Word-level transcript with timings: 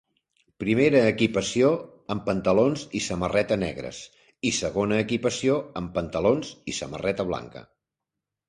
Primera 0.61 1.01
equipació, 1.09 1.67
amb 2.15 2.25
pantalons 2.29 2.85
i 2.99 3.01
samarreta 3.09 3.59
negres, 3.65 3.99
i 4.51 4.55
segona 4.63 4.99
equipació, 5.05 5.59
amb 5.83 5.95
pantalons 5.99 6.51
i 6.73 6.77
samarreta 6.83 7.29
blanca. 7.35 7.65